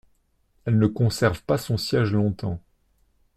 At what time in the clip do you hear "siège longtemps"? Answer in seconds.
1.77-2.59